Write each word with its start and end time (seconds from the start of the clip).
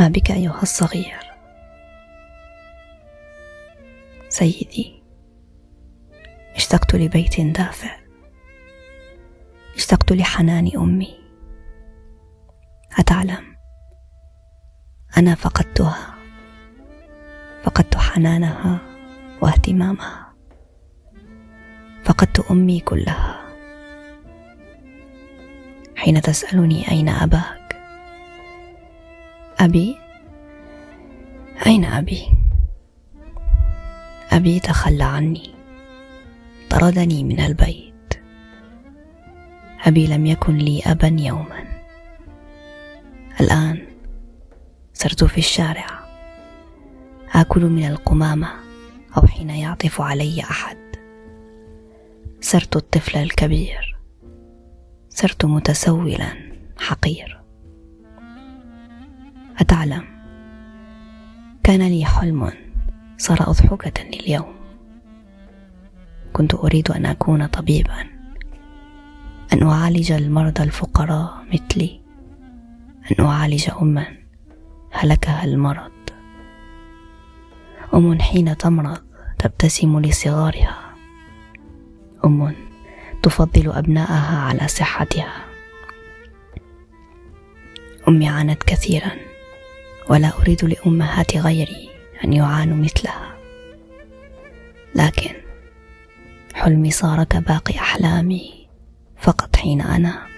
ما 0.00 0.08
بك 0.08 0.30
أيها 0.30 0.62
الصغير. 0.62 1.30
سيدي 4.28 5.02
اشتقت 6.56 6.94
لبيت 6.94 7.40
دافئ. 7.40 7.90
اشتقت 9.74 10.12
لحنان 10.12 10.70
أمي. 10.76 11.20
أتعلم؟ 12.98 13.56
أنا 15.16 15.34
فقدتها. 15.34 16.14
فقدت 17.62 17.96
حنانها 17.96 18.78
واهتمامها. 19.42 20.34
فقدت 22.04 22.50
أمي 22.50 22.80
كلها. 22.80 23.40
حين 25.96 26.20
تسألني 26.20 26.90
أين 26.90 27.08
أباك؟ 27.08 27.59
أبي؟ 29.60 29.96
أين 31.66 31.84
أبي؟ 31.84 32.22
أبي 34.30 34.60
تخلى 34.60 35.04
عني. 35.04 35.50
طردني 36.70 37.24
من 37.24 37.40
البيت. 37.40 38.14
أبي 39.84 40.06
لم 40.06 40.26
يكن 40.26 40.56
لي 40.56 40.82
أبا 40.86 41.16
يوما. 41.20 41.64
الآن 43.40 43.86
صرت 44.94 45.24
في 45.24 45.38
الشارع. 45.38 45.86
آكل 47.34 47.64
من 47.66 47.84
القمامة 47.84 48.48
أو 49.16 49.26
حين 49.26 49.50
يعطف 49.50 50.00
علي 50.00 50.40
أحد. 50.40 50.78
صرت 52.40 52.76
الطفل 52.76 53.18
الكبير. 53.18 53.96
صرت 55.08 55.44
متسولا 55.44 56.32
حقير. 56.78 57.39
أتعلم. 59.60 60.04
كان 61.62 61.88
لي 61.88 62.04
حلم 62.04 62.52
صار 63.18 63.38
أضحكة 63.40 64.02
لليوم. 64.04 64.54
كنت 66.32 66.54
أريد 66.54 66.90
أن 66.90 67.06
أكون 67.06 67.46
طبيبا 67.46 68.06
أن 69.52 69.62
أعالج 69.62 70.12
المرضى 70.12 70.62
الفقراء 70.62 71.44
مثلي 71.52 72.00
أن 73.10 73.24
أعالج 73.24 73.70
أما 73.82 74.06
هلكها 74.92 75.44
المرض. 75.44 75.90
أم 77.94 78.20
حين 78.20 78.56
تمرض 78.56 78.98
تبتسم 79.38 80.00
لصغارها. 80.00 80.94
أم 82.24 82.54
تفضل 83.22 83.72
أبناءها 83.72 84.38
على 84.38 84.68
صحتها. 84.68 85.44
أمي 88.08 88.28
عانت 88.28 88.62
كثيرا. 88.62 89.29
ولا 90.10 90.32
أريد 90.42 90.64
لأمهات 90.64 91.36
غيري 91.36 91.88
أن 92.24 92.32
يعانوا 92.32 92.76
مثلها. 92.76 93.36
لكن 94.94 95.34
حلمي 96.54 96.90
صار 96.90 97.24
كباقي 97.24 97.78
أحلامي 97.78 98.68
فقط 99.18 99.56
حين 99.56 99.80
أنام 99.80 100.28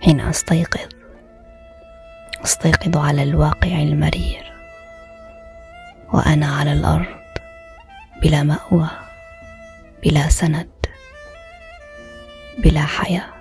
حين 0.00 0.20
أستيقظ 0.20 0.88
أستيقظ 2.44 2.96
على 2.96 3.22
الواقع 3.22 3.82
المرير 3.82 4.52
وأنا 6.12 6.46
على 6.46 6.72
الأرض 6.72 7.16
بلا 8.22 8.42
مأوى 8.42 8.88
بلا 10.02 10.28
سند 10.28 10.70
بلا 12.58 12.82
حياة. 12.82 13.35